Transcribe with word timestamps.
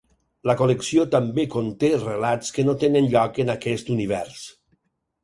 La 0.51 0.53
col·lecció 0.59 1.03
també 1.15 1.43
conté 1.55 1.91
relats 2.05 2.49
que 2.55 2.65
no 2.71 2.75
tenen 2.85 3.11
lloc 3.13 3.39
en 3.45 3.53
aquest 3.55 3.93
univers. 3.97 4.41